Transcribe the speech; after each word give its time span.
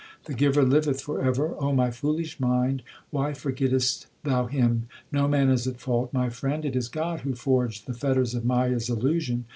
The 0.25 0.33
Giver 0.33 0.63
liveth 0.63 0.99
for 0.99 1.21
ever. 1.21 1.53
O 1.59 1.73
my 1.73 1.91
foolish 1.91 2.39
mind, 2.39 2.81
why 3.11 3.33
forgettest 3.35 4.07
thou 4.23 4.47
Him? 4.47 4.87
No 5.11 5.27
man 5.27 5.51
is 5.51 5.67
at 5.67 5.79
fault, 5.79 6.11
my 6.11 6.27
friend; 6.27 6.65
It 6.65 6.75
is 6.75 6.87
God 6.87 7.19
who 7.19 7.35
forged 7.35 7.85
the 7.85 7.93
fetters 7.93 8.33
of 8.33 8.43
Maya 8.43 8.77
s 8.77 8.89
illusion. 8.89 9.45